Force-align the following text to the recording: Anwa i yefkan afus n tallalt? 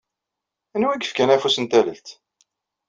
Anwa 0.75 0.91
i 0.95 0.99
yefkan 1.01 1.33
afus 1.35 1.55
n 1.59 1.65
tallalt? 1.65 2.07